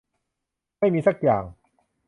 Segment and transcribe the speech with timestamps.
[0.79, 1.43] ไม่มีซักอย่าง